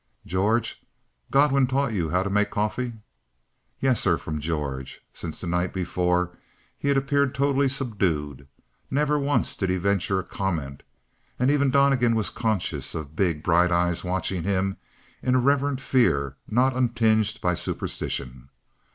"George, 0.25 0.81
Godwin 1.29 1.67
taught 1.67 1.93
you 1.93 2.09
how 2.09 2.23
to 2.23 2.29
make 2.31 2.49
coffee?" 2.49 2.93
"Yes, 3.79 4.01
sir," 4.01 4.17
from 4.17 4.39
George. 4.39 5.01
Since 5.13 5.39
the 5.39 5.45
night 5.45 5.73
before 5.73 6.35
he 6.75 6.87
had 6.87 6.97
appeared 6.97 7.35
totally 7.35 7.69
subdued. 7.69 8.47
Never 8.89 9.19
once 9.19 9.55
did 9.55 9.69
he 9.69 9.77
venture 9.77 10.17
a 10.17 10.23
comment. 10.23 10.81
And 11.37 11.51
ever 11.51 11.65
Donnegan 11.65 12.15
was 12.15 12.31
conscious 12.31 12.95
of 12.95 13.15
big, 13.15 13.43
bright 13.43 13.71
eyes 13.71 14.03
watching 14.03 14.41
him 14.41 14.77
in 15.21 15.35
a 15.35 15.39
reverent 15.39 15.79
fear 15.79 16.35
not 16.47 16.75
untinged 16.75 17.39
by 17.39 17.53
superstition. 17.53 18.49